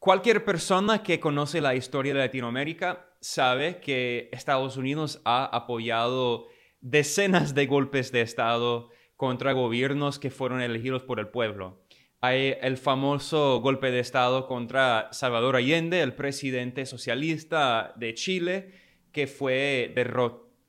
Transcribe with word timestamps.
cualquier 0.00 0.44
persona 0.44 1.02
que 1.02 1.20
conoce 1.20 1.60
la 1.60 1.76
historia 1.76 2.14
de 2.14 2.20
Latinoamérica 2.20 3.06
sabe 3.20 3.80
que 3.80 4.30
Estados 4.32 4.76
Unidos 4.78 5.20
ha 5.24 5.44
apoyado 5.44 6.48
decenas 6.80 7.54
de 7.54 7.66
golpes 7.66 8.10
de 8.10 8.22
Estado 8.22 8.88
contra 9.14 9.52
gobiernos 9.52 10.18
que 10.18 10.30
fueron 10.30 10.62
elegidos 10.62 11.02
por 11.02 11.20
el 11.20 11.28
pueblo. 11.28 11.84
Hay 12.22 12.56
el 12.62 12.78
famoso 12.78 13.60
golpe 13.60 13.90
de 13.90 14.00
Estado 14.00 14.46
contra 14.46 15.08
Salvador 15.12 15.56
Allende, 15.56 16.00
el 16.00 16.14
presidente 16.14 16.86
socialista 16.86 17.92
de 17.96 18.14
Chile, 18.14 18.72
que 19.12 19.26
fue 19.26 19.94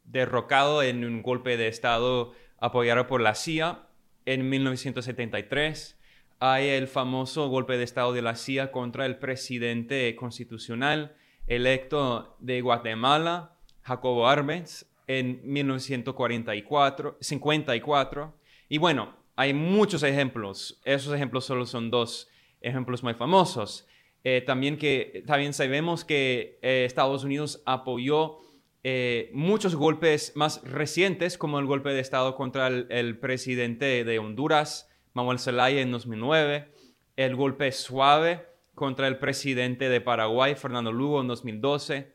derrocado 0.04 0.84
en 0.84 1.06
un 1.06 1.22
golpe 1.22 1.56
de 1.56 1.70
Estado 1.70 2.34
apoyado 2.58 3.08
por 3.08 3.22
la 3.22 3.36
CIA 3.36 3.88
en 4.26 4.50
1973. 4.50 6.01
Hay 6.44 6.70
el 6.70 6.88
famoso 6.88 7.50
golpe 7.50 7.78
de 7.78 7.84
Estado 7.84 8.14
de 8.14 8.24
la 8.24 8.36
CIA 8.36 8.72
contra 8.72 9.06
el 9.06 9.20
presidente 9.20 10.16
constitucional 10.16 11.16
electo 11.46 12.36
de 12.40 12.62
Guatemala, 12.62 13.60
Jacobo 13.84 14.28
Arbenz, 14.28 14.88
en 15.06 15.40
1944, 15.44 17.18
54. 17.22 18.34
Y 18.70 18.80
bueno, 18.80 19.16
hay 19.36 19.54
muchos 19.54 20.02
ejemplos. 20.02 20.82
Esos 20.84 21.14
ejemplos 21.14 21.46
solo 21.46 21.68
son 21.68 21.92
dos 21.92 22.28
ejemplos 22.60 23.04
muy 23.04 23.14
famosos. 23.14 23.88
Eh, 24.24 24.42
también, 24.42 24.78
que, 24.80 25.24
también 25.28 25.54
sabemos 25.54 26.04
que 26.04 26.58
eh, 26.64 26.86
Estados 26.86 27.24
Unidos 27.24 27.62
apoyó 27.68 28.40
eh, 28.84 29.30
muchos 29.32 29.76
golpes 29.76 30.32
más 30.36 30.64
recientes, 30.64 31.38
como 31.38 31.60
el 31.60 31.68
golpe 31.68 31.90
de 31.90 32.00
Estado 32.00 32.36
contra 32.36 32.66
el, 32.66 33.20
presidente 33.20 34.04
de 34.04 34.18
Honduras, 34.18 34.91
Manuel 35.14 35.40
Zelaya, 35.40 35.82
en 35.82 35.92
2009, 35.92 36.72
el 37.16 37.36
golpe 37.36 37.72
suave 37.72 38.46
contra 38.76 39.08
el 39.08 39.18
presidente 39.18 39.90
de 39.90 40.02
Paraguay, 40.02 40.56
Fernando 40.56 40.92
Lugo, 40.92 41.22
en 41.22 41.28
2012, 41.28 42.14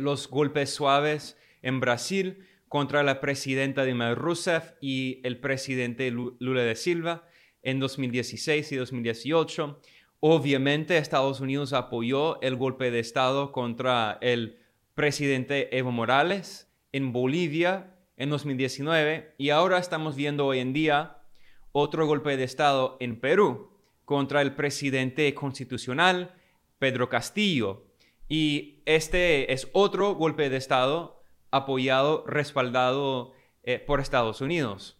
los 0.00 0.28
golpes 0.28 0.70
suaves 0.70 1.38
en 1.62 1.80
Brasil 1.80 2.46
contra 2.68 3.02
la 3.02 3.20
presidenta 3.20 3.84
Dilma 3.84 4.14
Rousseff 4.14 4.72
y 4.80 5.20
el 5.24 5.38
presidente 5.38 6.10
Lula 6.10 6.62
de 6.62 6.74
Silva 6.74 7.24
en 7.62 7.80
2016 7.80 8.72
y 8.72 8.76
2018. 8.76 9.80
Obviamente 10.20 10.98
Estados 10.98 11.40
Unidos 11.40 11.72
apoyó 11.72 12.40
el 12.42 12.56
golpe 12.56 12.90
de 12.90 13.00
Estado 13.00 13.52
contra 13.52 14.18
el 14.20 14.58
presidente 14.94 15.76
Evo 15.76 15.92
Morales 15.92 16.72
en 16.92 17.12
Bolivia 17.12 17.94
en 18.16 18.30
2019 18.30 19.34
y 19.38 19.50
ahora 19.50 19.78
estamos 19.78 20.16
viendo 20.16 20.46
hoy 20.46 20.60
en 20.60 20.72
día 20.72 21.15
otro 21.78 22.06
golpe 22.06 22.38
de 22.38 22.44
Estado 22.44 22.96
en 23.00 23.20
Perú 23.20 23.68
contra 24.06 24.40
el 24.40 24.54
presidente 24.54 25.34
constitucional 25.34 26.34
Pedro 26.78 27.10
Castillo. 27.10 27.84
Y 28.30 28.80
este 28.86 29.52
es 29.52 29.68
otro 29.74 30.14
golpe 30.14 30.48
de 30.48 30.56
Estado 30.56 31.20
apoyado, 31.50 32.24
respaldado 32.26 33.34
eh, 33.62 33.78
por 33.78 34.00
Estados 34.00 34.40
Unidos. 34.40 34.96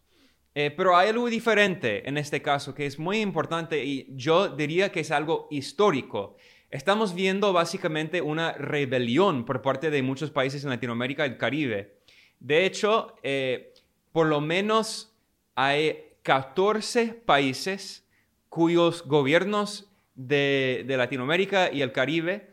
Eh, 0.55 0.71
pero 0.71 0.99
hay 0.99 1.09
algo 1.09 1.31
diferente 1.31 2.07
en 2.07 2.19
este 2.19 2.43
caso 2.43 2.75
que 2.75 2.85
es 2.85 2.99
muy 2.99 3.21
importante 3.21 3.83
y 3.83 4.09
yo 4.11 4.49
diría 4.49 4.93
que 4.93 5.01
es 5.01 5.11
algo 5.11 5.49
histórico. 5.51 6.37
Estamos 6.71 7.15
viendo 7.15 7.55
básicamente 7.55 8.21
una 8.21 8.53
rebelión 8.53 9.47
por 9.47 9.63
parte 9.63 9.91
de 9.91 10.03
muchos 10.03 10.31
países 10.31 10.63
en 10.63 10.69
Latinoamérica 10.69 11.27
y 11.27 11.31
el 11.31 11.39
Caribe. 11.39 12.01
De 12.39 12.67
hecho, 12.67 13.15
eh, 13.23 13.73
por 14.13 14.27
lo 14.27 14.43
menos 14.43 15.17
hay 15.55 16.03
14 16.27 17.23
países 17.25 18.05
cuyos 18.49 19.07
gobiernos 19.07 19.93
de, 20.17 20.85
Latinoamérica 20.89 21.71
y 21.73 21.83
el 21.83 21.93
Caribe 21.93 22.53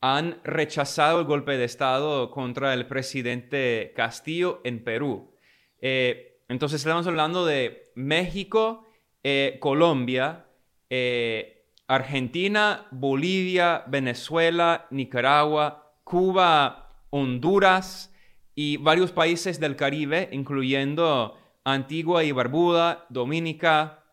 han 0.00 0.40
rechazado 0.42 1.20
el 1.20 1.26
golpe 1.26 1.58
de 1.58 1.66
Estado 1.66 2.30
contra 2.30 2.72
el 2.72 2.86
presidente 2.86 3.92
Castillo 3.94 4.62
en 4.64 4.82
Perú. 4.82 5.34
Eh, 5.82 6.38
entonces 6.48 6.80
estamos 6.80 7.06
hablando 7.06 7.44
de 7.44 7.92
México, 7.94 8.86
eh, 9.22 9.58
Colombia, 9.60 10.46
eh, 10.88 11.66
Argentina, 11.88 12.86
Bolivia, 12.90 13.84
Venezuela, 13.86 14.86
Nicaragua, 14.90 15.92
Cuba, 16.04 17.04
Honduras 17.10 18.14
y 18.54 18.78
varios 18.78 19.12
países 19.12 19.60
del 19.60 19.76
Caribe, 19.76 20.30
incluyendo 20.32 21.36
Antigua 21.64 22.24
y 22.24 22.32
Barbuda, 22.32 23.06
Dominica, 23.08 24.04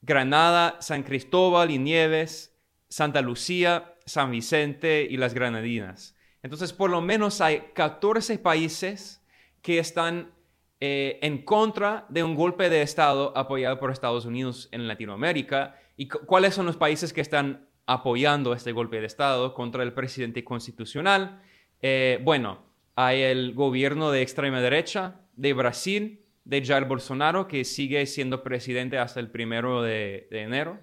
Granada, 0.00 0.76
San 0.80 1.02
Cristóbal 1.02 1.70
y 1.70 1.78
Nieves, 1.78 2.56
Santa 2.88 3.22
Lucía, 3.22 3.94
San 4.04 4.30
Vicente 4.30 5.06
y 5.08 5.16
las 5.16 5.32
Granadinas. 5.32 6.16
Entonces, 6.42 6.72
por 6.72 6.90
lo 6.90 7.00
menos 7.00 7.40
hay 7.40 7.70
14 7.74 8.38
países 8.38 9.24
que 9.62 9.78
están 9.78 10.32
eh, 10.80 11.20
en 11.22 11.44
contra 11.44 12.04
de 12.08 12.24
un 12.24 12.34
golpe 12.34 12.68
de 12.68 12.82
Estado 12.82 13.32
apoyado 13.36 13.78
por 13.78 13.92
Estados 13.92 14.24
Unidos 14.24 14.68
en 14.72 14.88
Latinoamérica. 14.88 15.76
¿Y 15.96 16.08
cuáles 16.08 16.54
son 16.54 16.66
los 16.66 16.76
países 16.76 17.12
que 17.12 17.20
están 17.20 17.68
apoyando 17.86 18.52
este 18.52 18.72
golpe 18.72 19.00
de 19.00 19.06
Estado 19.06 19.54
contra 19.54 19.84
el 19.84 19.92
presidente 19.92 20.42
constitucional? 20.42 21.40
Eh, 21.80 22.18
bueno, 22.24 22.64
hay 22.96 23.22
el 23.22 23.54
gobierno 23.54 24.10
de 24.10 24.22
extrema 24.22 24.60
derecha 24.60 25.20
de 25.32 25.52
Brasil, 25.52 26.24
de 26.44 26.64
Jair 26.64 26.84
Bolsonaro, 26.86 27.48
que 27.48 27.64
sigue 27.64 28.04
siendo 28.06 28.42
presidente 28.42 28.98
hasta 28.98 29.20
el 29.20 29.30
primero 29.30 29.82
de, 29.82 30.26
enero. 30.30 30.80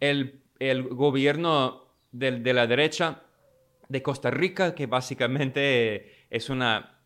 El 0.00 0.42
el 0.70 0.84
gobierno 0.84 1.88
de, 2.12 2.52
la 2.52 2.68
derecha 2.68 3.22
de 3.88 4.00
Costa 4.00 4.30
Rica, 4.30 4.76
que 4.76 4.86
básicamente 4.86 6.26
es 6.30 6.50
una 6.50 7.00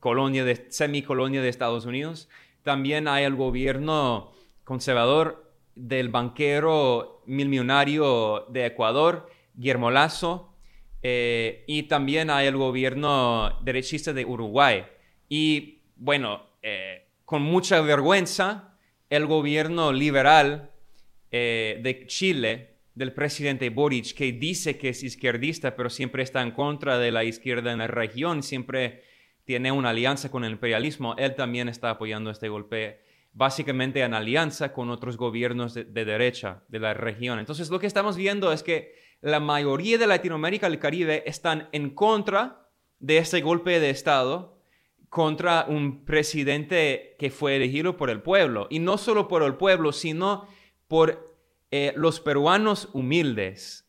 colonia 0.00 0.44
de, 0.44 0.66
semicolonia 0.70 1.40
de 1.40 1.48
Estados 1.48 1.86
Unidos. 1.86 2.28
También 2.62 3.06
hay 3.06 3.24
el 3.24 3.36
gobierno 3.36 4.32
conservador 4.64 5.52
del 5.76 6.08
banquero 6.08 7.22
millonario 7.26 8.46
de 8.48 8.66
Ecuador, 8.66 9.30
Guillermo 9.54 9.92
Lazo, 9.92 10.52
eh, 11.02 11.62
y 11.68 11.84
también 11.84 12.28
hay 12.28 12.48
el 12.48 12.56
gobierno 12.56 13.60
derechista 13.62 14.12
de 14.12 14.24
Uruguay. 14.24 14.84
Y 15.28 15.75
bueno, 15.96 16.42
eh, 16.62 17.08
con 17.24 17.42
mucha 17.42 17.80
vergüenza, 17.80 18.78
el 19.10 19.26
gobierno 19.26 19.92
liberal 19.92 20.70
eh, 21.30 21.80
de 21.82 22.06
Chile, 22.06 22.76
del 22.94 23.12
presidente 23.12 23.68
Boric, 23.70 24.14
que 24.14 24.32
dice 24.32 24.78
que 24.78 24.90
es 24.90 25.02
izquierdista, 25.02 25.76
pero 25.76 25.90
siempre 25.90 26.22
está 26.22 26.42
en 26.42 26.52
contra 26.52 26.98
de 26.98 27.12
la 27.12 27.24
izquierda 27.24 27.72
en 27.72 27.78
la 27.78 27.86
región, 27.86 28.42
siempre 28.42 29.02
tiene 29.44 29.70
una 29.70 29.90
alianza 29.90 30.30
con 30.30 30.44
el 30.44 30.52
imperialismo, 30.52 31.14
él 31.18 31.34
también 31.34 31.68
está 31.68 31.90
apoyando 31.90 32.30
este 32.30 32.48
golpe, 32.48 33.02
básicamente 33.32 34.00
en 34.00 34.14
alianza 34.14 34.72
con 34.72 34.90
otros 34.90 35.16
gobiernos 35.16 35.74
de, 35.74 35.84
derecha 35.84 36.62
de 36.68 36.80
la 36.80 36.94
región. 36.94 37.38
Entonces, 37.38 37.68
lo 37.68 37.78
que 37.78 37.86
estamos 37.86 38.16
viendo 38.16 38.50
es 38.50 38.62
que 38.62 38.94
la 39.20 39.40
mayoría 39.40 39.98
de 39.98 40.06
Latinoamérica 40.06 40.68
y 40.68 40.72
el 40.72 40.78
Caribe 40.78 41.22
están 41.26 41.68
en 41.72 41.90
contra 41.90 42.68
de 42.98 43.18
este 43.18 43.40
golpe 43.42 43.78
de 43.78 43.90
Estado 43.90 44.55
contra 45.08 45.66
un 45.68 46.04
presidente 46.04 47.16
que 47.18 47.30
fue 47.30 47.56
elegido 47.56 47.96
por 47.96 48.10
el 48.10 48.22
pueblo. 48.22 48.66
Y 48.70 48.78
no 48.78 48.98
solo 48.98 49.28
por 49.28 49.42
el 49.42 49.54
pueblo, 49.54 49.92
sino 49.92 50.46
por 50.88 51.36
eh, 51.70 51.92
los 51.96 52.20
peruanos 52.20 52.88
humildes, 52.92 53.88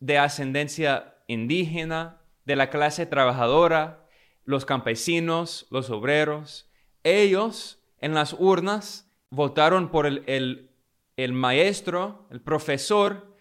de 0.00 0.18
ascendencia 0.18 1.14
indígena, 1.26 2.20
de 2.44 2.56
la 2.56 2.70
clase 2.70 3.06
trabajadora, 3.06 4.06
los 4.44 4.64
campesinos, 4.64 5.66
los 5.70 5.90
obreros, 5.90 6.70
ellos 7.02 7.82
en 7.98 8.14
las 8.14 8.34
urnas 8.38 9.10
votaron 9.30 9.90
por 9.90 10.06
el, 10.06 10.70
maestro, 11.32 12.26
el 12.30 12.40
profesor 12.40 13.36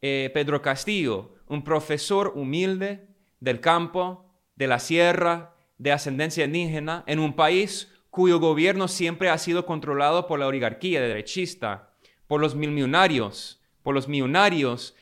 eh, 0.00 0.30
Pedro 0.32 0.62
Castillo, 0.62 1.34
un 1.46 1.62
profesor 1.62 2.32
humilde 2.34 3.08
del 3.40 3.60
campo, 3.60 4.24
de 4.54 4.66
la 4.66 4.78
sierra, 4.78 5.55
de 5.78 5.92
ascendencia 5.92 6.44
indígena, 6.44 7.04
en 7.06 7.18
un 7.18 7.34
país 7.34 7.92
cuyo 8.10 8.40
gobierno 8.40 8.88
siempre 8.88 9.28
ha 9.28 9.38
sido 9.38 9.66
controlado 9.66 10.26
por 10.26 10.38
la 10.38 10.46
oligarquía 10.46 11.00
derechista 11.00 11.90
por 12.26 12.40
los 12.40 12.54
millonarios, 12.54 13.60
por 13.82 13.94
los 13.94 14.08
millonarios 14.08 14.94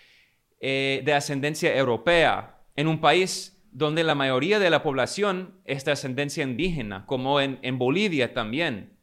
eh, 0.61 1.03
de 1.05 1.15
ascendencia 1.15 1.77
europea, 1.77 2.61
en 2.77 2.89
un 2.89 3.01
país 3.01 3.63
donde 3.71 4.05
la 4.05 4.15
mayoría 4.15 4.59
de 4.59 4.71
la 4.71 4.83
población 4.83 5.61
es 5.65 5.85
de 5.85 5.93
ascendencia 5.93 6.45
indígena, 6.45 7.07
como 7.07 7.41
en, 7.41 7.59
en 7.63 7.79
Bolivia 7.79 8.33
también. 8.35 8.97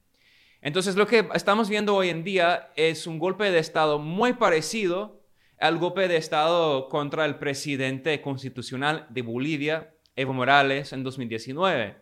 Entonces 0.61 0.95
lo 0.95 1.07
que 1.07 1.27
estamos 1.33 1.69
viendo 1.69 1.95
hoy 1.95 2.09
en 2.09 2.23
día 2.23 2.71
es 2.75 3.07
un 3.07 3.19
golpe 3.19 3.51
de 3.51 3.59
Estado 3.59 3.99
muy 3.99 4.33
parecido 4.33 5.21
al 5.59 5.77
golpe 5.77 6.07
de 6.07 6.17
Estado 6.17 6.87
contra 6.89 7.25
el 7.25 7.35
presidente 7.35 8.21
constitucional 8.21 9.07
de 9.09 9.21
Bolivia, 9.23 9.90
Evo 10.15 10.33
Morales, 10.33 10.93
en 10.93 11.03
2019. 11.03 11.97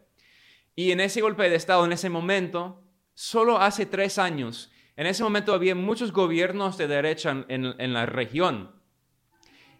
Y 0.75 0.91
en 0.91 0.99
ese 0.99 1.21
golpe 1.21 1.49
de 1.49 1.55
Estado, 1.55 1.85
en 1.85 1.91
ese 1.91 2.09
momento, 2.09 2.83
solo 3.13 3.57
hace 3.57 3.85
tres 3.85 4.17
años, 4.17 4.71
En 4.95 5.07
ese 5.07 5.23
momento 5.23 5.53
había 5.53 5.75
muchos 5.75 6.11
gobiernos 6.11 6.77
de 6.77 6.87
derecha 6.87 7.45
en, 7.47 7.93
la 7.93 8.05
región 8.05 8.71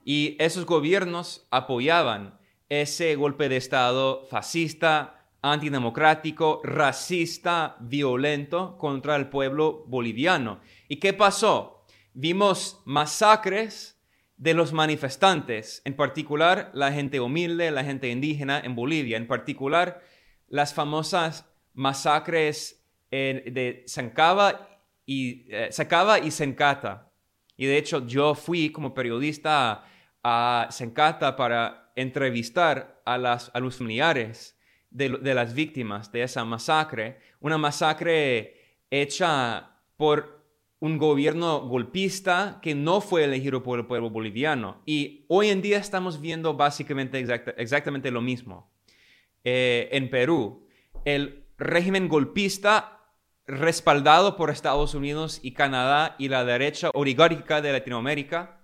y 0.06 0.38
esos 0.40 0.66
gobiernos 0.66 1.46
apoyaban 1.52 2.40
ese 2.70 3.16
golpe 3.16 3.50
de 3.50 3.58
Estado 3.58 4.26
fascista, 4.30 5.28
antidemocrático, 5.42 6.62
racista, 6.64 7.76
violento 7.81 8.78
contra 8.78 9.18
el 9.18 9.28
pueblo 9.28 9.84
boliviano. 9.88 10.62
¿Y 10.88 10.96
qué 10.98 11.14
pasó? 11.14 11.86
Vimos 12.14 12.81
masacres 12.86 13.99
de 14.39 14.53
los 14.53 14.71
manifestantes, 14.71 15.81
en 15.83 15.95
particular 15.95 16.71
la 16.74 16.94
gente 16.94 17.19
humilde, 17.19 17.71
la 17.71 17.83
gente 17.83 18.09
indígena 18.09 18.59
en 18.59 18.74
Bolivia, 18.74 19.18
en 19.18 19.27
particular 19.27 20.01
las 20.47 20.74
famosas 20.74 21.45
masacres 21.74 22.81
de 23.12 23.83
Sancaba 23.86 24.80
y, 25.06 25.45
eh, 25.50 25.69
y 26.24 26.31
Sencata. 26.31 27.12
Y 27.57 27.65
de 27.65 27.77
hecho 27.77 28.07
yo 28.07 28.33
fui 28.33 28.71
como 28.71 28.94
periodista 28.94 29.83
a, 30.24 30.68
Sencata 30.71 31.35
para 31.35 31.92
entrevistar 31.97 33.01
a, 33.03 33.18
las, 33.18 33.51
a 33.53 33.59
los 33.59 33.75
familiares 33.75 34.57
de, 34.89 35.09
de, 35.09 35.33
las 35.33 35.53
víctimas 35.53 36.13
de 36.13 36.24
esa 36.24 36.45
masacre, 36.45 37.19
una 37.42 37.57
masacre 37.57 38.56
hecha 38.89 39.75
por 39.97 40.38
un 40.80 40.98
gobierno 40.98 41.62
golpista 41.62 42.60
que 42.62 42.74
no 42.74 43.02
fue 43.02 43.26
elegido 43.26 43.64
por 43.64 43.80
el 43.80 43.86
pueblo 43.86 44.10
boliviano. 44.10 44.81
Y 44.86 45.26
hoy 45.28 45.50
en 45.50 45.62
día 45.62 45.78
estamos 45.78 46.22
viendo 46.22 46.54
básicamente 46.54 47.20
exactamente 47.58 48.12
lo 48.12 48.22
mismo. 48.22 48.72
Eh, 49.44 49.90
en 49.92 50.10
Perú, 50.10 50.68
el 51.06 51.46
régimen 51.58 52.08
golpista 52.08 53.00
respaldado 53.46 54.38
por 54.38 54.52
Estados 54.52 54.94
Unidos 54.94 55.40
y 55.42 55.54
Canadá 55.54 56.16
y 56.18 56.30
la 56.30 56.46
derecha 56.46 56.92
oligárquica 56.94 57.62
de 57.62 57.74
Latinoamérica 57.74 58.62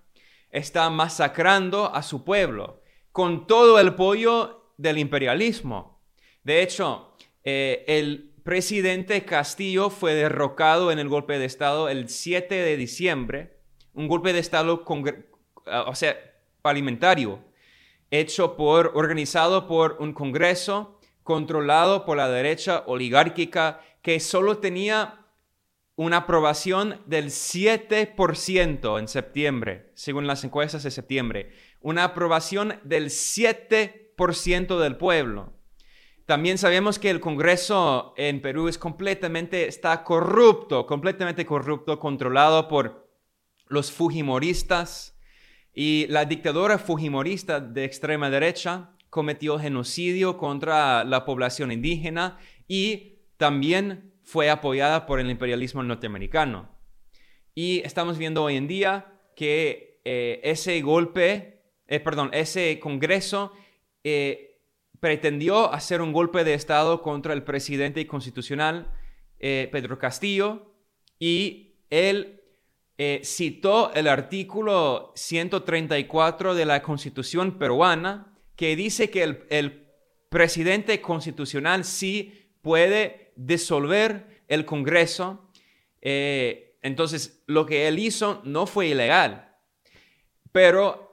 está 0.50 0.88
masacrando 0.90 1.94
a 1.94 2.02
su 2.02 2.24
pueblo 2.24 2.82
con 3.12 3.46
todo 3.46 3.78
el 3.78 3.88
apoyo 3.88 4.72
del 4.78 4.98
imperialismo. 4.98 6.02
De 6.44 6.62
hecho, 6.62 7.16
eh, 7.42 7.84
el 7.88 8.35
presidente 8.46 9.24
Castillo 9.24 9.90
fue 9.90 10.14
derrocado 10.14 10.92
en 10.92 11.00
el 11.00 11.08
golpe 11.08 11.36
de 11.36 11.44
Estado 11.44 11.88
el 11.88 12.08
7 12.08 12.54
de 12.54 12.76
diciembre, 12.76 13.58
un 13.92 14.06
golpe 14.06 14.32
de 14.32 14.38
Estado 14.38 14.84
o 14.86 15.94
sea, 15.96 16.16
parlamentario, 16.62 17.40
hecho 18.12 18.56
por, 18.56 18.92
organizado 18.94 19.66
por 19.66 19.96
un 19.98 20.12
Congreso 20.12 21.00
controlado 21.24 22.04
por 22.04 22.18
la 22.18 22.28
derecha 22.28 22.84
oligárquica 22.86 23.80
que 24.00 24.20
solo 24.20 24.58
tenía 24.58 25.26
una 25.96 26.18
aprobación 26.18 27.02
del 27.06 27.30
7% 27.30 29.00
en 29.00 29.08
septiembre, 29.08 29.90
según 29.94 30.28
las 30.28 30.44
encuestas 30.44 30.84
de 30.84 30.92
septiembre. 30.92 31.50
Una 31.80 32.04
aprobación 32.04 32.78
del 32.84 33.06
7% 33.06 34.78
del 34.78 34.96
pueblo. 34.96 35.55
También 36.26 36.58
sabemos 36.58 36.98
que 36.98 37.08
el 37.10 37.20
Congreso 37.20 38.12
en 38.16 38.42
Perú 38.42 38.66
es 38.66 38.78
completamente, 38.78 39.68
está 39.68 40.02
corrupto, 40.02 40.84
completamente 40.84 41.46
corrupto, 41.46 42.00
controlado 42.00 42.66
por 42.66 43.08
los 43.68 43.92
fujimoristas. 43.92 45.16
Y 45.72 46.06
la 46.08 46.24
dictadura 46.24 46.78
fujimorista 46.78 47.60
de 47.60 47.84
extrema 47.84 48.28
derecha 48.28 48.90
cometió 49.08 49.58
genocidio 49.58 50.36
contra 50.36 51.04
la 51.04 51.24
población 51.24 51.70
indígena 51.70 52.38
y 52.66 53.20
también 53.36 54.12
fue 54.24 54.50
apoyada 54.50 55.06
por 55.06 55.20
el 55.20 55.30
imperialismo 55.30 55.84
norteamericano. 55.84 56.68
Y 57.54 57.82
estamos 57.84 58.18
viendo 58.18 58.42
hoy 58.42 58.56
en 58.56 58.66
día 58.66 59.20
que 59.36 60.00
eh, 60.04 60.40
ese 60.42 60.80
golpe, 60.80 61.62
eh, 61.86 62.00
perdón, 62.00 62.30
ese 62.32 62.80
Congreso 62.80 63.52
eh, 64.02 64.55
pretendió 65.00 65.72
hacer 65.72 66.00
un 66.00 66.12
golpe 66.12 66.44
de 66.44 66.54
Estado 66.54 67.02
contra 67.02 67.32
el 67.32 67.42
presidente 67.42 68.06
constitucional 68.06 68.92
Pedro 69.38 69.98
Castillo 69.98 70.74
y 71.18 71.74
él 71.90 72.42
citó 73.22 73.92
el 73.92 74.08
artículo 74.08 75.12
134 75.14 76.54
de 76.54 76.64
la 76.64 76.82
Constitución 76.82 77.58
peruana 77.58 78.34
que 78.56 78.74
dice 78.74 79.10
que 79.10 79.22
el, 79.22 79.44
el 79.50 79.86
presidente 80.28 81.00
constitucional 81.00 81.84
sí 81.84 82.50
puede 82.62 83.32
disolver 83.36 84.42
el 84.48 84.64
Congreso. 84.64 85.50
Eh, 86.00 86.78
entonces, 86.82 87.42
lo 87.46 87.66
que 87.66 87.88
él 87.88 87.98
hizo 87.98 88.42
no 88.44 88.66
fue 88.66 88.88
ilegal, 88.88 89.56
pero 90.52 91.05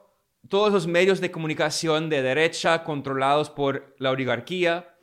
todos 0.48 0.72
los 0.72 0.86
medios 0.86 1.20
de 1.20 1.30
comunicación 1.30 2.08
de 2.08 2.22
derecha 2.22 2.84
controlados 2.84 3.50
por 3.50 3.94
la 3.98 4.10
oligarquía 4.10 4.94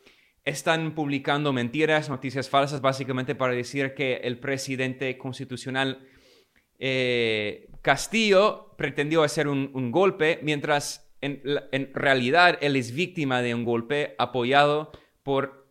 están 0.43 0.95
publicando 0.95 1.53
mentiras, 1.53 2.09
noticias 2.09 2.49
falsas, 2.49 2.81
básicamente 2.81 3.35
para 3.35 3.53
decir 3.53 3.93
que 3.93 4.17
el 4.23 4.39
presidente 4.39 5.17
constitucional 5.17 6.07
eh, 6.79 7.69
Castillo 7.81 8.73
pretendió 8.77 9.23
hacer 9.23 9.47
un, 9.47 9.91
golpe, 9.91 10.39
mientras 10.41 11.11
en, 11.21 11.41
en, 11.71 11.93
realidad 11.93 12.57
él 12.61 12.75
es 12.75 12.93
víctima 12.93 13.41
de 13.41 13.53
un 13.53 13.63
golpe 13.63 14.15
apoyado 14.17 14.91
por 15.21 15.67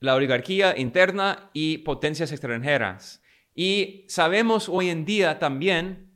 la 0.00 0.14
oligarquía 0.14 0.76
interna 0.76 1.50
y 1.54 1.78
potencias 1.78 2.32
extranjeras. 2.32 3.22
Y 3.54 4.04
sabemos 4.08 4.68
hoy 4.68 4.90
en 4.90 5.04
día 5.04 5.38
también 5.38 6.10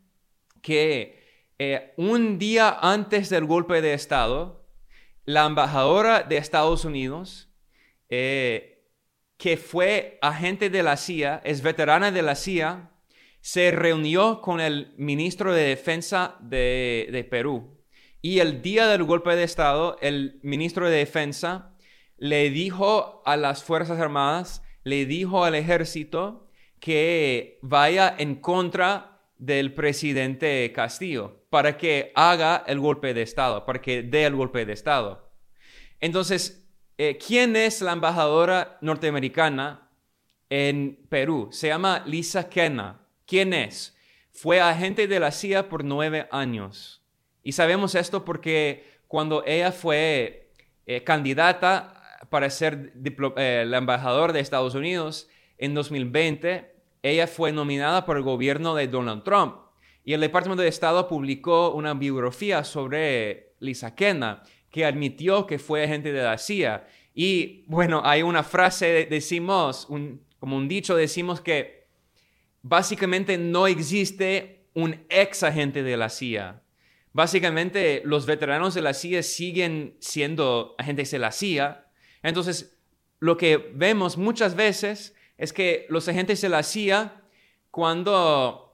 que 0.62 1.25
eh, 1.58 1.94
un 1.96 2.38
día 2.38 2.76
antes 2.82 3.30
del 3.30 3.46
golpe 3.46 3.80
de 3.80 3.94
Estado, 3.94 4.66
la 5.24 5.46
embajadora 5.46 6.22
de 6.22 6.36
Estados 6.36 6.84
Unidos, 6.84 7.48
eh, 8.10 8.84
que 9.38 9.56
fue 9.56 10.18
agente 10.20 10.68
de 10.68 10.82
la 10.82 10.98
CIA, 10.98 11.40
es 11.44 11.62
veterana 11.62 12.12
de 12.12 12.22
la 12.22 12.34
CIA, 12.34 12.90
se 13.40 13.70
reunió 13.70 14.42
con 14.42 14.60
el 14.60 14.92
ministro 14.98 15.54
de 15.54 15.62
Defensa 15.62 16.36
de, 16.40 17.08
de 17.10 17.24
Perú. 17.24 17.80
Y 18.20 18.40
el 18.40 18.60
día 18.60 18.86
del 18.88 19.04
golpe 19.04 19.34
de 19.34 19.44
Estado, 19.44 19.96
el 20.02 20.40
ministro 20.42 20.90
de 20.90 20.98
Defensa 20.98 21.74
le 22.18 22.50
dijo 22.50 23.22
a 23.24 23.36
las 23.36 23.64
Fuerzas 23.64 23.98
Armadas, 23.98 24.62
le 24.84 25.06
dijo 25.06 25.44
al 25.44 25.54
ejército 25.54 26.50
que 26.80 27.58
vaya 27.62 28.14
en 28.18 28.36
contra 28.36 29.22
del 29.38 29.74
presidente 29.74 30.70
Castillo 30.74 31.45
para 31.56 31.78
que 31.78 32.12
haga 32.14 32.64
el 32.66 32.78
golpe 32.78 33.14
de 33.14 33.22
Estado, 33.22 33.64
para 33.64 33.80
que 33.80 34.02
dé 34.02 34.26
el 34.26 34.36
golpe 34.36 34.66
de 34.66 34.74
Estado. 34.74 35.30
Entonces, 36.00 36.68
eh, 36.98 37.16
¿quién 37.16 37.56
es 37.56 37.80
la 37.80 37.92
embajadora 37.92 38.76
norteamericana 38.82 39.88
en 40.50 41.06
Perú? 41.08 41.48
Se 41.52 41.68
llama 41.68 42.02
Lisa 42.04 42.50
Kenna. 42.50 43.00
¿Quién 43.24 43.54
es? 43.54 43.96
Fue 44.32 44.60
agente 44.60 45.06
de 45.06 45.18
la 45.18 45.30
CIA 45.30 45.70
por 45.70 45.82
nueve 45.82 46.28
años. 46.30 47.02
Y 47.42 47.52
sabemos 47.52 47.94
esto 47.94 48.22
porque 48.22 48.84
cuando 49.08 49.42
ella 49.46 49.72
fue 49.72 50.52
eh, 50.84 51.04
candidata 51.04 52.18
para 52.28 52.50
ser 52.50 52.92
eh, 53.38 53.64
la 53.66 53.78
embajadora 53.78 54.34
de 54.34 54.40
Estados 54.40 54.74
Unidos 54.74 55.30
en 55.56 55.72
2020, 55.72 56.70
ella 57.02 57.26
fue 57.26 57.50
nominada 57.50 58.04
por 58.04 58.18
el 58.18 58.24
gobierno 58.24 58.74
de 58.74 58.88
Donald 58.88 59.22
Trump. 59.22 59.65
Y 60.06 60.14
el 60.14 60.22
Departamento 60.22 60.62
de 60.62 60.68
Estado 60.68 61.06
publicó 61.06 61.72
una 61.72 61.92
biografía 61.92 62.64
sobre 62.64 63.52
Lisa 63.60 63.94
Kenna, 63.94 64.42
que 64.70 64.86
admitió 64.86 65.46
que 65.46 65.58
fue 65.58 65.84
agente 65.84 66.12
de 66.12 66.22
la 66.22 66.38
CIA. 66.38 66.86
Y 67.12 67.64
bueno, 67.66 68.00
hay 68.02 68.22
una 68.22 68.42
frase, 68.42 69.06
decimos, 69.10 69.86
como 70.38 70.56
un 70.56 70.68
dicho, 70.68 70.96
decimos 70.96 71.42
que 71.42 71.88
básicamente 72.62 73.36
no 73.36 73.66
existe 73.66 74.68
un 74.72 75.04
ex 75.10 75.42
agente 75.42 75.82
de 75.82 75.98
la 75.98 76.08
CIA. 76.08 76.62
Básicamente 77.12 78.00
los 78.04 78.24
veteranos 78.24 78.72
de 78.72 78.80
la 78.80 78.94
CIA 78.94 79.22
siguen 79.22 79.98
siendo 80.00 80.74
agentes 80.78 81.10
de 81.10 81.18
la 81.18 81.32
CIA, 81.32 81.86
entonces, 82.26 82.76
lo 83.20 83.36
que 83.36 83.56
vemos 83.56 84.18
muchas 84.18 84.56
veces 84.56 85.14
es 85.38 85.52
que 85.52 85.86
los 85.88 86.08
agentes 86.08 86.40
de 86.40 86.48
la 86.48 86.64
CIA, 86.64 87.22
cuando 87.70 88.65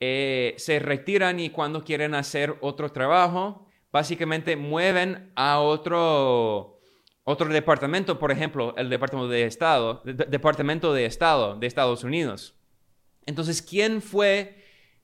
eh, 0.00 0.54
se 0.56 0.78
retiran 0.78 1.38
y 1.38 1.50
cuando 1.50 1.84
quieren 1.84 2.14
hacer 2.14 2.56
otro 2.60 2.90
trabajo, 2.90 3.66
básicamente 3.92 4.56
mueven 4.56 5.30
a 5.36 5.60
otro, 5.60 6.80
otro 7.24 7.48
departamento, 7.48 8.18
por 8.18 8.32
ejemplo, 8.32 8.74
el 8.76 8.88
Departamento 8.88 9.28
de 9.28 9.44
Estado, 9.44 10.02
Departamento 10.04 10.92
de 10.92 11.04
Estado 11.04 11.56
de 11.56 11.66
Estados 11.66 12.02
Unidos. 12.02 12.54
Entonces, 13.26 13.62
¿quién 13.62 14.00
fue 14.02 14.60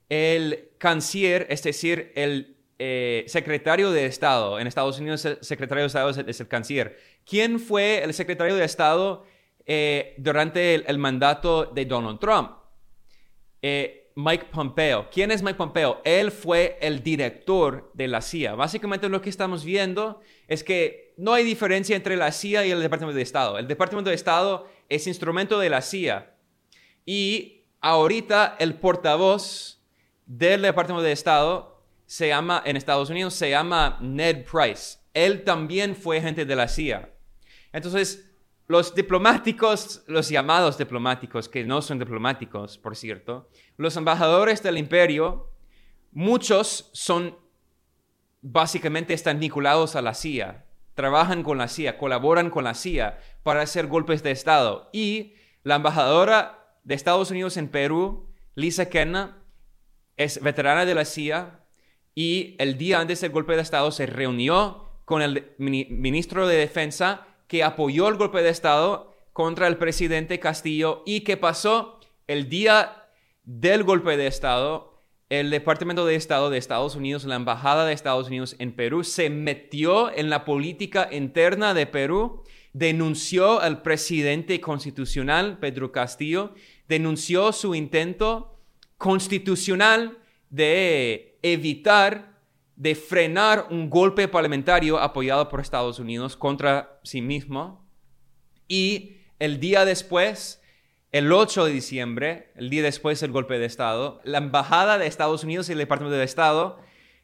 el 0.09 0.71
canciller, 0.79 1.47
es 1.51 1.63
decir, 1.63 2.13
el 2.15 2.57
eh, 2.79 3.25
secretario 3.27 3.91
de 3.91 4.07
Estado. 4.07 4.61
En 4.61 4.67
Estados 4.67 4.99
Unidos 4.99 5.25
el 5.25 5.39
secretario 5.41 5.83
de 5.83 5.87
Estado 5.87 6.11
es 6.11 6.41
el, 6.41 6.49
canciller. 6.49 6.99
¿Quién 7.25 7.59
fue 7.59 8.03
el 8.05 8.13
secretario 8.15 8.55
de 8.55 8.65
Estado 8.65 9.25
eh, 9.65 10.15
durante 10.19 10.75
el, 10.75 10.99
mandato 10.99 11.67
de 11.67 11.87
Donald 11.87 12.21
Trump? 12.21 12.51
Mike 14.17 14.47
Pompeo. 14.51 15.11
¿Quién 15.11 15.31
es 15.31 15.43
Mike 15.43 15.59
Pompeo? 15.59 16.01
Él 16.03 16.33
fue 16.33 16.79
el 16.81 17.03
director 17.03 17.91
de 17.93 18.09
la 18.09 18.23
CIA. 18.23 18.55
Básicamente 18.55 19.11
lo 19.11 19.21
que 19.21 19.29
estamos 19.29 19.63
viendo 19.63 20.21
es 20.49 20.65
que 20.65 21.13
no 21.19 21.35
hay 21.35 21.45
diferencia 21.45 21.95
entre 21.95 22.17
la 22.17 22.33
CIA 22.33 22.65
y 22.65 22.71
el 22.71 22.81
Departamento 22.81 23.15
de 23.15 23.23
Estado. 23.23 23.59
El 23.59 23.69
Departamento 23.69 24.09
de 24.09 24.17
Estado 24.17 24.67
es 24.89 25.07
instrumento 25.07 25.59
de 25.59 25.69
la 25.69 25.83
CIA. 25.83 26.35
Y 27.05 27.67
ahorita 27.83 28.57
el 28.59 28.77
portavoz 28.77 29.83
del 30.25 30.63
Departamento 30.63 31.05
de 31.05 31.13
Estado 31.13 31.85
se 32.07 32.29
llama, 32.29 32.63
en 32.65 32.79
Estados 32.79 33.11
Unidos, 33.11 33.35
se 33.35 33.51
llama 33.51 33.99
Ned 34.01 34.47
Price. 34.51 34.99
Él 35.13 35.45
también 35.45 35.95
fue 35.95 36.19
agente 36.19 36.47
de 36.47 36.57
la 36.57 36.69
CIA. 36.69 37.11
Entonces, 37.71 38.26
los 38.69 38.95
diplomáticos, 38.95 40.03
los 40.07 40.29
llamados 40.29 40.77
diplomáticos, 40.77 41.49
que 41.49 41.65
no 41.65 41.83
son 41.83 41.99
diplomáticos, 41.99 42.79
por 42.79 42.97
cierto, 42.97 43.49
los 43.77 43.97
embajadores 43.97 44.63
del 44.63 44.79
imperio, 44.79 45.51
muchos 46.13 46.91
son, 46.93 47.37
básicamente 48.43 49.15
están 49.15 49.39
vinculados 49.39 49.95
a 49.95 50.03
la 50.03 50.15
CIA, 50.15 50.65
trabajan 50.95 51.43
con 51.43 51.59
la 51.59 51.69
CIA, 51.69 51.99
colaboran 51.99 52.51
con 52.51 52.65
la 52.65 52.75
CIA 52.75 53.21
para 53.43 53.63
hacer 53.63 53.87
golpes 53.87 54.23
de 54.23 54.33
Estado. 54.33 54.89
Y 54.93 55.35
la 55.63 55.77
embajadora 55.77 56.79
de 56.85 56.95
Estados 56.95 57.31
Unidos 57.31 57.57
en 57.57 57.69
Perú, 57.69 58.29
Lisa 58.55 58.89
Kenna, 58.89 59.43
es 60.17 60.43
veterana 60.43 60.85
de 60.87 60.95
la 60.95 61.05
CIA 61.05 61.61
y 62.15 62.57
el 62.59 62.79
día 62.79 62.99
antes 62.99 63.21
del 63.21 63.31
golpe 63.31 63.55
de 63.55 63.63
Estado 63.63 63.91
se 63.93 64.07
reunió 64.07 64.89
con 65.05 65.23
el 65.23 65.55
ministro 65.59 66.49
de 66.49 66.57
Defensa 66.57 67.27
que 67.47 67.63
apoyó 67.63 68.09
el 68.09 68.17
golpe 68.17 68.43
de 68.43 68.51
Estado 68.51 69.15
contra 69.33 69.67
el 69.67 69.77
presidente 69.77 70.41
Castillo 70.41 71.03
y 71.07 71.21
que 71.21 71.37
pasó 71.37 72.01
el 72.27 72.49
día 72.49 73.05
del 73.45 73.85
golpe 73.85 74.17
de 74.17 74.27
Estado, 74.27 75.03
el 75.29 75.51
Departamento 75.51 76.07
de 76.07 76.15
Estado 76.15 76.51
de 76.51 76.59
Estados 76.59 76.97
Unidos, 76.97 77.25
la 77.25 77.37
Embajada 77.37 77.85
de 77.85 77.93
Estados 77.93 78.29
Unidos 78.29 78.57
en 78.59 78.73
Perú, 78.73 79.05
se 79.05 79.31
metió 79.31 80.13
en 80.13 80.31
la 80.31 80.45
política 80.45 81.09
interna 81.13 81.75
de 81.75 81.87
Perú, 81.87 82.43
denunció 82.73 83.61
al 83.61 83.83
presidente 83.83 84.61
constitucional, 84.61 85.59
Pedro 85.59 85.93
Castillo, 85.93 86.55
denunció 86.89 87.53
su 87.53 87.75
intento 87.75 88.61
constitucional 88.99 90.19
de 90.51 91.39
evitar 91.43 92.36
de 92.77 92.95
frenar 92.95 93.69
un 93.71 93.89
golpe 93.89 94.29
parlamentario 94.29 94.99
apoyado 94.99 95.49
por 95.49 95.61
Estados 95.61 95.99
Unidos 95.99 96.37
contra 96.37 97.01
sí 97.03 97.23
mismo. 97.23 97.89
Y 98.69 99.17
el 99.39 99.61
día 99.61 99.85
después, 99.85 100.63
el 101.11 101.33
8 101.33 101.65
de 101.65 101.73
diciembre, 101.73 102.53
el 102.55 102.69
día 102.69 102.83
después 102.83 103.19
del 103.21 103.33
golpe 103.33 103.59
de 103.59 103.65
Estado, 103.65 104.21
la 104.25 104.39
Embajada 104.39 104.99
de 104.99 105.07
Estados 105.07 105.43
Unidos 105.43 105.69
y 105.69 105.73
el 105.73 105.79
Departamento 105.79 106.19
de 106.19 106.25
Estado 106.25 106.79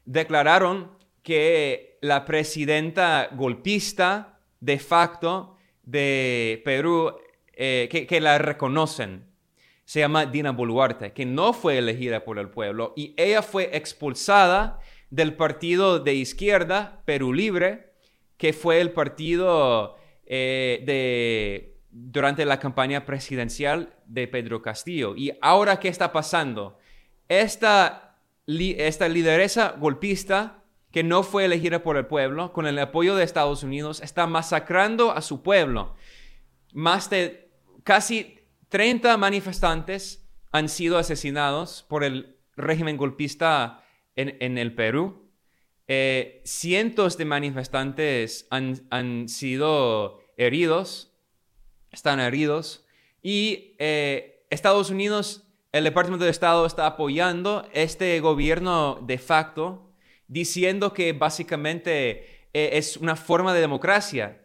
declararon 0.05 0.91
que 1.21 1.99
la 2.01 2.25
presidenta 2.25 3.29
golpista 3.31 4.39
de 4.59 4.79
facto 4.79 5.57
de 5.83 6.61
Perú, 6.65 7.15
eh, 7.53 7.87
que, 7.91 8.07
que 8.07 8.19
la 8.19 8.39
reconocen, 8.39 9.25
se 9.85 9.99
llama 9.99 10.25
Dina 10.25 10.51
Boluarte, 10.51 11.13
que 11.13 11.25
no 11.25 11.53
fue 11.53 11.77
elegida 11.77 12.23
por 12.23 12.39
el 12.39 12.49
pueblo 12.49 12.93
y 12.95 13.13
ella 13.17 13.41
fue 13.41 13.69
expulsada 13.77 14.79
del 15.13 15.35
partido 15.35 15.99
de 15.99 16.15
izquierda, 16.15 17.03
Perú 17.05 17.33
Libre, 17.33 17.93
que 18.35 18.51
fue 18.51 18.81
el 18.81 18.93
partido 18.93 19.95
eh, 20.25 20.81
de, 20.87 21.77
durante 21.91 22.45
la 22.45 22.57
campaña 22.57 23.05
presidencial 23.05 23.93
de 24.07 24.27
Pedro 24.27 24.63
Castillo. 24.63 25.15
Y 25.15 25.37
ahora, 25.39 25.79
¿qué 25.79 25.87
está 25.87 26.11
pasando? 26.11 26.79
Esta, 27.29 28.17
esta 28.47 29.07
lideresa 29.07 29.75
golpista, 29.77 30.63
que 30.91 31.03
no 31.03 31.21
fue 31.21 31.45
elegida 31.45 31.83
por 31.83 31.95
el 31.97 32.07
pueblo, 32.07 32.51
con 32.51 32.65
el 32.65 32.79
apoyo 32.79 33.15
de 33.15 33.23
Estados 33.23 33.61
Unidos, 33.61 34.01
está 34.01 34.25
masacrando 34.25 35.11
a 35.11 35.21
su 35.21 35.43
pueblo. 35.43 35.93
Más 36.73 37.11
de 37.11 37.51
casi 37.83 38.39
30 38.69 39.15
manifestantes 39.17 40.27
han 40.51 40.69
sido 40.69 40.97
asesinados 40.97 41.85
por 41.87 42.03
el 42.03 42.39
régimen 42.55 42.97
golpista 42.97 43.82
en, 44.15 44.57
el 44.57 44.73
Perú, 44.73 45.29
eh, 45.87 46.41
cientos 46.45 47.17
de 47.17 47.25
manifestantes 47.25 48.47
han, 48.49 49.27
sido 49.27 50.19
heridos, 50.37 51.11
están 51.91 52.19
heridos, 52.19 52.85
y 53.21 53.75
eh, 53.79 54.45
Estados 54.49 54.89
Unidos, 54.89 55.43
el 55.71 55.85
Departamento 55.85 56.25
de 56.25 56.31
Estado 56.31 56.65
está 56.65 56.85
apoyando 56.85 57.67
este 57.73 58.19
gobierno 58.19 58.99
de 59.01 59.17
facto, 59.17 59.91
diciendo 60.27 60.93
que 60.93 61.13
básicamente 61.13 62.47
eh, 62.53 62.71
es 62.73 62.97
una 62.97 63.15
forma 63.15 63.53
de 63.53 63.61
democracia. 63.61 64.39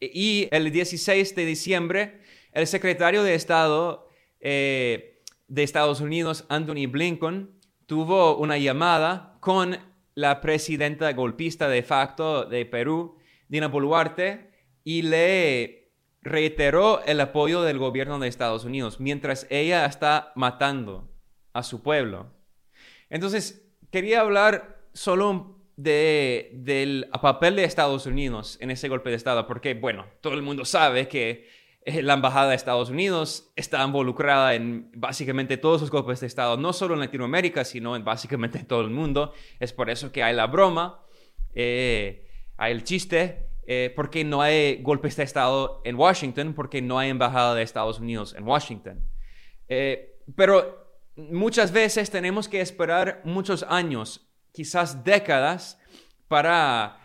Y 0.00 0.48
el 0.50 0.70
16 0.70 1.34
de 1.34 1.44
diciembre, 1.44 2.20
el 2.52 2.66
secretario 2.66 3.22
de 3.22 3.34
Estado 3.34 4.08
de 4.40 5.62
Estados 5.62 6.00
Unidos, 6.00 6.46
Anthony 6.48 6.86
Blinken, 6.88 7.59
tuvo 7.90 8.36
una 8.36 8.56
llamada 8.56 9.36
con 9.40 9.76
la 10.14 10.40
presidenta 10.40 11.12
golpista 11.12 11.68
de 11.68 11.82
facto 11.82 12.44
de 12.44 12.64
Perú, 12.64 13.16
Dina 13.48 13.66
Boluarte, 13.66 14.52
y 14.84 15.02
le 15.02 15.90
reiteró 16.22 17.02
el 17.04 17.20
apoyo 17.20 17.62
del 17.62 17.78
gobierno 17.78 18.20
de 18.20 18.28
Estados 18.28 18.64
Unidos 18.64 19.00
mientras 19.00 19.44
ella 19.50 19.86
está 19.86 20.30
matando 20.36 21.10
a 21.52 21.64
su 21.64 21.82
pueblo. 21.82 22.32
Entonces, 23.08 23.68
quería 23.90 24.20
hablar 24.20 24.84
solo 24.92 25.58
de, 25.74 26.52
del 26.52 27.08
papel 27.20 27.56
de 27.56 27.64
Estados 27.64 28.06
Unidos 28.06 28.56
en 28.60 28.70
ese 28.70 28.88
golpe 28.88 29.10
de 29.10 29.16
Estado, 29.16 29.48
porque, 29.48 29.74
bueno, 29.74 30.06
todo 30.20 30.34
el 30.34 30.42
mundo 30.42 30.64
sabe 30.64 31.08
que 31.08 31.48
la 31.86 32.14
Embajada 32.14 32.50
de 32.50 32.56
Estados 32.56 32.90
Unidos 32.90 33.50
está 33.56 33.82
involucrada 33.82 34.54
en 34.54 34.90
básicamente 34.94 35.56
todos 35.56 35.80
los 35.80 35.90
golpes 35.90 36.20
de 36.20 36.26
Estado, 36.26 36.56
no 36.56 36.72
solo 36.72 36.94
en 36.94 37.00
Latinoamérica, 37.00 37.64
sino 37.64 37.96
en 37.96 38.04
básicamente 38.04 38.62
todo 38.64 38.82
el 38.82 38.90
mundo. 38.90 39.32
Es 39.58 39.72
por 39.72 39.88
eso 39.88 40.12
que 40.12 40.22
hay 40.22 40.34
la 40.34 40.46
broma, 40.46 41.02
eh, 41.54 42.28
hay 42.58 42.72
el 42.72 42.84
chiste, 42.84 43.48
eh, 43.66 43.92
porque 43.96 44.24
no 44.24 44.42
hay 44.42 44.82
golpes 44.82 45.16
de 45.16 45.22
Estado 45.22 45.80
en 45.84 45.96
Washington, 45.96 46.52
porque 46.54 46.82
no 46.82 46.98
hay 46.98 47.08
Embajada 47.08 47.54
de 47.54 47.62
Estados 47.62 47.98
Unidos 47.98 48.34
en 48.36 48.46
Washington. 48.46 49.02
pero 50.36 50.86
muchas 51.16 51.72
veces 51.72 52.10
tenemos 52.10 52.48
que 52.48 52.60
esperar 52.60 53.20
muchos 53.24 53.62
años, 53.62 54.28
quizás 54.52 55.02
décadas, 55.04 55.78
para 56.28 56.98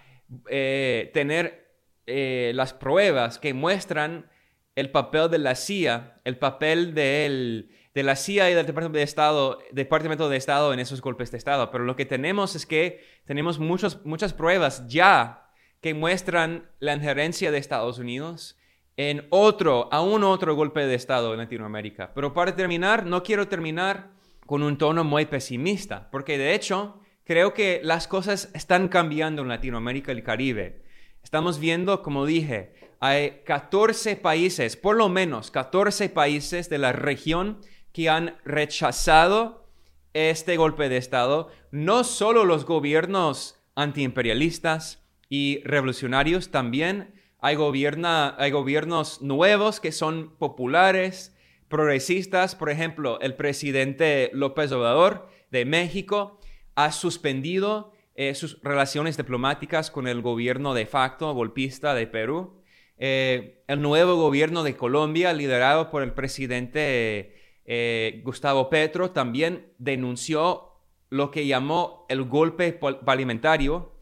tener 1.14 1.66
las 2.06 2.74
pruebas 2.74 3.40
que 3.40 3.54
muestran 3.54 4.30
el 4.76 4.92
papel 4.92 5.30
de 5.30 5.38
la 5.40 5.56
CIA, 5.56 6.20
el 6.26 6.38
papel 6.38 6.94
de, 6.94 7.70
de 7.94 8.04
la 8.04 8.16
CIA 8.16 8.52
y 8.52 8.54
del 8.54 8.66
Departamento 8.66 8.98
de, 8.98 9.04
Estado, 9.04 9.60
Departamento 9.72 10.30
de 10.30 10.38
Estado 10.38 10.74
en 10.74 10.80
esos 10.80 11.02
golpes 11.02 11.32
de 11.32 11.38
Estado. 11.38 11.72
Pero 11.72 11.86
lo 11.86 11.96
que 11.96 12.06
tenemos 12.06 12.56
es 12.56 12.66
que 12.66 13.04
tenemos 13.26 13.58
muchos, 13.58 14.06
muchas 14.06 14.34
pruebas 14.34 14.86
ya 14.88 15.50
que 15.82 15.94
muestran 15.94 16.70
la 16.80 16.94
injerencia 16.94 17.52
de 17.52 17.58
Estados 17.58 18.00
Unidos 18.00 18.58
en 18.98 19.28
otro, 19.30 19.90
aún 19.92 20.24
otro 20.24 20.56
golpe 20.56 20.86
de 20.86 20.96
Estado 20.96 21.32
en 21.34 21.40
Latinoamérica. 21.40 22.14
Pero 22.14 22.34
para 22.34 22.56
terminar, 22.56 23.06
no 23.06 23.24
quiero 23.24 23.48
terminar 23.48 24.12
con 24.46 24.62
un 24.64 24.78
tono 24.78 25.04
muy 25.04 25.26
pesimista, 25.26 26.10
porque 26.12 26.38
de 26.38 26.54
hecho 26.54 27.02
creo 27.24 27.54
que 27.54 27.82
las 27.84 28.08
cosas 28.08 28.52
están 28.54 28.88
cambiando 28.88 29.42
en 29.42 29.48
Latinoamérica 29.48 30.12
y 30.12 30.18
el 30.18 30.24
Caribe. 30.24 30.84
Estamos 31.24 31.60
viendo, 31.60 32.04
como 32.04 32.26
dije, 32.26 32.74
hay 33.00 33.42
14 33.46 34.16
países, 34.16 34.76
por 34.78 34.96
lo 34.96 35.10
menos 35.10 35.52
14 35.52 36.10
países 36.10 36.70
de 36.70 36.78
la 36.78 36.92
región 36.92 37.60
que 37.92 38.10
han 38.10 38.38
rechazado 38.46 39.68
este 40.14 40.58
golpe 40.58 40.90
de 40.90 40.98
Estado. 40.98 41.50
No 41.72 42.04
solo 42.04 42.46
los 42.46 42.66
gobiernos 42.66 43.60
antiimperialistas 43.76 45.04
y 45.30 45.62
revolucionarios, 45.64 46.50
también 46.50 47.14
hay, 47.40 47.58
hay 47.58 48.52
gobiernos 48.52 49.22
nuevos 49.22 49.80
que 49.80 49.92
son 49.92 50.36
populares, 50.38 51.36
progresistas. 51.68 52.56
Por 52.56 52.70
ejemplo, 52.70 53.20
el 53.22 53.36
presidente 53.36 54.30
López 54.34 54.72
Obrador 54.72 55.30
de 55.52 55.66
México 55.66 56.40
ha 56.76 56.92
suspendido 56.92 57.94
eh, 58.16 58.34
sus 58.34 58.62
relaciones 58.62 59.18
diplomáticas 59.18 59.92
con 59.92 60.08
el 60.08 60.22
gobierno 60.22 60.74
de 60.74 60.86
facto 60.86 61.34
golpista 61.34 61.94
de 61.94 62.08
Perú. 62.08 62.62
Eh, 62.98 63.64
el 63.68 63.82
nuevo 63.82 64.16
gobierno 64.16 64.64
de 64.64 64.78
Colombia, 64.78 65.34
liderado 65.34 65.92
por 65.92 66.04
el 66.04 66.14
presidente 66.14 67.36
eh, 67.66 68.22
Gustavo 68.24 68.70
Petro, 68.70 69.12
también 69.12 69.74
denunció 69.78 70.72
lo 71.10 71.32
que 71.32 71.46
llamó 71.46 72.06
el 72.10 72.24
golpe 72.24 72.74
parlamentario 72.74 73.94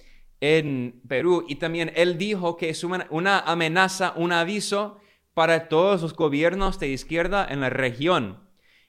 en 0.42 1.02
Perú. 1.08 1.46
Y 1.48 1.56
también 1.56 1.92
él 1.96 2.18
dijo 2.18 2.58
que 2.58 2.70
es 2.70 2.84
una, 2.84 3.40
amenaza, 3.40 4.14
un 4.16 4.32
aviso 4.32 5.00
para 5.34 5.68
todos 5.70 6.02
los 6.02 6.16
gobiernos 6.16 6.80
de 6.80 6.90
izquierda 6.90 7.48
en 7.50 7.62
la 7.62 7.70
región. 7.70 8.42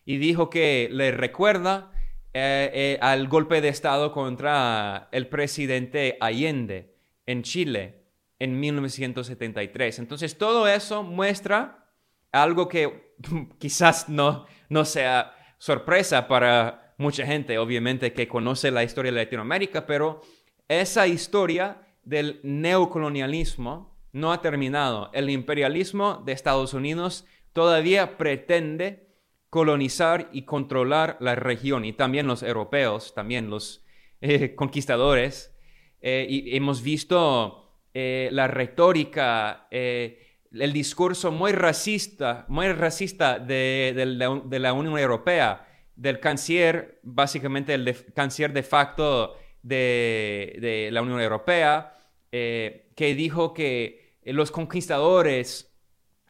y 0.07 0.19
dijo 0.19 0.51
que 0.51 0.89
le 0.93 1.13
recuerda 1.13 1.91
eh, 2.35 2.99
al 3.01 3.27
golpe 3.29 3.63
de 3.63 3.69
Estado 3.69 4.13
contra 4.13 5.09
el 5.13 5.29
presidente 5.29 6.19
Allende 6.21 6.95
en 7.25 7.43
Chile 7.43 8.04
en 8.39 8.59
1973. 8.59 9.99
Entonces 9.99 10.37
todo 10.39 10.67
eso 10.69 11.03
muestra 11.03 11.91
algo 12.33 12.69
que 12.69 13.15
quizás 13.59 14.09
no, 14.09 14.47
no 14.69 14.85
sea 14.85 15.35
sorpresa 15.59 16.29
para 16.29 16.95
mucha 16.99 17.27
gente, 17.27 17.59
obviamente, 17.59 18.13
que 18.13 18.29
conoce 18.29 18.71
la 18.71 18.85
historia 18.85 19.13
de 19.13 19.25
Latinoamérica, 19.25 19.87
pero 19.87 20.21
esa 20.69 21.07
historia 21.07 21.83
del 22.03 22.41
neocolonialismo 22.43 23.99
no 24.13 24.33
ha 24.33 24.41
terminado. 24.41 25.11
El 25.13 25.31
imperialismo 25.31 26.23
de 26.25 26.33
Estados 26.33 26.75
Unidos 26.75 27.27
todavía 27.53 28.17
pretende 28.17 29.09
colonizar 29.51 30.29
y 30.33 30.43
controlar 30.43 31.17
la 31.21 31.35
región 31.35 31.85
y 31.85 31.93
también 31.93 32.27
los 32.27 32.43
europeos, 32.43 33.15
también 33.15 33.51
los 33.51 33.85
eh, 34.21 34.55
conquistadores. 34.55 35.55
Eh, 36.01 36.27
y 36.29 36.57
hemos 36.57 36.83
visto 36.83 37.64
eh, 37.95 38.29
la 38.33 38.49
retórica, 38.49 39.69
el 39.71 40.73
discurso 40.73 41.33
muy 41.33 41.53
racista, 41.53 42.45
muy 42.49 42.71
racista 42.73 43.39
de, 43.39 43.95
la, 44.07 44.73
Unión 44.73 44.99
Europea, 44.99 45.67
del 45.97 46.21
canciller, 46.21 46.99
básicamente 47.03 47.75
el 47.75 48.13
canciller 48.13 48.53
de 48.53 48.63
facto 48.63 49.37
de, 49.63 50.89
la 50.93 51.03
Unión 51.03 51.21
Europea, 51.21 51.97
que 52.31 53.15
dijo 53.17 53.55
que 53.55 54.19
los 54.25 54.51
conquistadores 54.51 55.75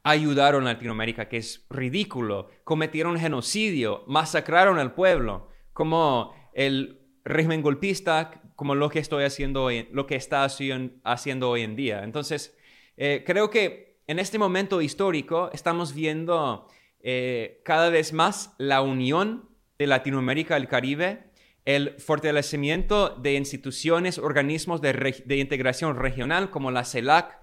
ayudaron 0.05 0.67
a 0.67 0.75
Latinoamérica, 0.75 1.29
que 1.29 1.39
es 1.39 1.65
ridículo. 1.71 2.51
Cometieron 2.63 3.19
genocidio, 3.19 4.05
masacraron 4.07 4.79
al 4.79 4.93
pueblo, 4.95 5.49
como 5.73 6.35
el 6.53 7.01
régimen 7.25 7.63
golpista, 7.63 8.43
como 8.57 8.75
lo 8.75 8.89
que 8.89 8.99
estoy 8.99 9.25
haciendo 9.25 9.65
hoy, 9.65 9.89
lo 9.93 10.07
que 10.07 10.17
está 10.17 10.45
haciendo 10.45 11.51
hoy 11.51 11.63
en 11.63 11.77
día. 11.77 12.05
Entonces, 12.05 12.57
eh, 12.97 13.25
creo 13.27 13.51
que 13.51 13.99
en 14.07 14.19
este 14.19 14.39
momento 14.39 14.81
histórico 14.81 15.51
estamos 15.53 15.95
viendo 15.95 16.69
eh, 17.01 17.61
cada 17.65 17.91
vez 17.91 18.13
más 18.13 18.55
la 18.59 18.83
unión 18.83 19.49
de 19.79 19.87
Latinoamérica 19.87 20.57
al 20.57 20.69
Caribe, 20.69 21.25
el 21.65 21.99
fortalecimiento 21.99 23.11
de 23.11 23.35
instituciones, 23.35 24.19
organismos 24.19 24.81
de, 24.81 25.25
integración 25.39 25.97
regional 25.97 26.51
como 26.51 26.71
la 26.71 26.85
CELAC, 26.85 27.39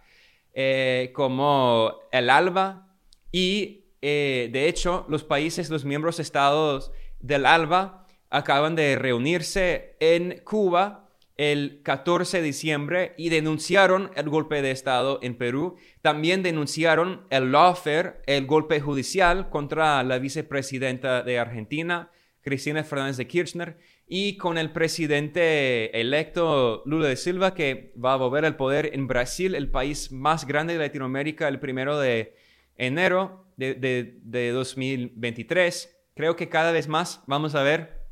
eh, 0.53 1.11
como 1.13 1.93
el 2.11 2.29
ALBA 2.29 2.87
y 3.31 3.79
de 4.01 4.67
hecho 4.67 5.05
los 5.09 5.23
países, 5.23 5.69
los 5.69 5.85
miembros 5.85 6.19
estados 6.19 6.91
del 7.19 7.45
ALBA 7.45 8.07
acaban 8.31 8.75
de 8.75 8.95
reunirse 8.95 9.95
en 9.99 10.41
Cuba 10.43 11.00
el 11.41 11.81
14 11.81 12.37
de 12.37 12.43
diciembre 12.43 13.15
y 13.17 13.29
denunciaron 13.29 14.11
el 14.15 14.29
golpe 14.29 14.61
de 14.61 14.69
Estado 14.69 15.17
en 15.23 15.35
Perú. 15.35 15.75
También 16.03 16.43
denunciaron 16.43 17.25
el 17.31 17.51
lawfare, 17.51 18.21
el 18.27 18.45
golpe 18.45 18.79
judicial 18.79 19.49
contra 19.49 20.03
la 20.03 20.19
vicepresidenta 20.19 21.23
de 21.23 21.39
Argentina, 21.39 22.11
Cristina 22.41 22.83
Fernández 22.83 23.17
de 23.17 23.25
Kirchner, 23.25 23.79
y 24.07 24.37
con 24.37 24.59
el 24.59 24.71
presidente 24.71 25.99
electo 25.99 26.83
Lula 26.85 27.07
de 27.07 27.15
Silva, 27.15 27.55
que 27.55 27.91
va 27.97 28.13
a 28.13 28.17
volver 28.17 28.45
al 28.45 28.55
poder 28.55 28.91
en 28.93 29.07
Brasil, 29.07 29.55
el 29.55 29.71
país 29.71 30.11
más 30.11 30.45
grande 30.45 30.73
de 30.73 30.79
Latinoamérica, 30.79 31.47
el 31.47 31.59
primero 31.59 31.99
de 31.99 32.35
enero 32.77 33.47
de, 33.57 34.51
2023. 34.53 35.97
Creo 36.13 36.35
que 36.35 36.49
cada 36.49 36.71
vez 36.71 36.87
más 36.87 37.23
vamos 37.25 37.55
a 37.55 37.63
ver 37.63 38.05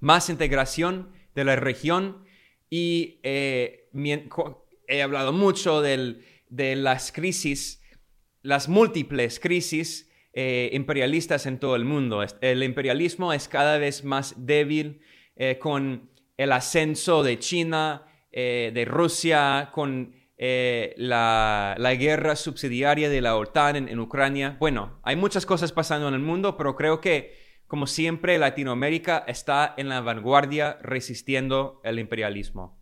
más 0.00 0.28
integración 0.28 1.12
de 1.36 1.44
la 1.44 1.54
región 1.54 2.28
y 2.70 3.18
eh, 3.24 3.90
he 4.86 5.02
hablado 5.02 5.32
mucho 5.32 5.82
de 5.82 6.76
las 6.76 7.10
crisis, 7.10 7.82
las 8.42 8.68
múltiples 8.68 9.40
crisis 9.40 10.08
eh, 10.32 10.70
imperialistas 10.72 11.46
en 11.46 11.58
todo 11.58 11.74
el 11.74 11.84
mundo. 11.84 12.24
El 12.40 12.62
imperialismo 12.62 13.32
es 13.32 13.48
cada 13.48 13.76
vez 13.78 14.04
más 14.04 14.46
débil 14.46 15.00
eh, 15.34 15.58
con 15.58 16.08
el 16.36 16.52
ascenso 16.52 17.24
de 17.24 17.38
China, 17.40 18.06
de 18.32 18.84
Rusia, 18.86 19.70
con 19.74 20.14
la, 20.38 21.96
guerra 21.98 22.36
subsidiaria 22.36 23.10
de 23.10 23.20
la 23.20 23.36
OTAN 23.36 23.88
en 23.88 23.98
Ucrania. 23.98 24.56
Bueno, 24.60 25.00
hay 25.02 25.16
muchas 25.16 25.44
cosas 25.44 25.72
pasando 25.72 26.06
en 26.06 26.14
el 26.14 26.20
mundo, 26.20 26.56
pero 26.56 26.76
creo 26.76 27.00
que, 27.00 27.39
como 27.70 27.86
siempre, 27.86 28.36
Latinoamérica 28.36 29.22
está 29.28 29.74
en 29.76 29.88
la 29.88 30.00
vanguardia 30.00 30.78
resistiendo 30.82 31.80
el 31.84 32.00
imperialismo. 32.00 32.79